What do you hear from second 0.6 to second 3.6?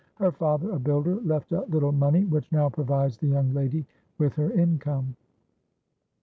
a builder, left a little money, which now provides the young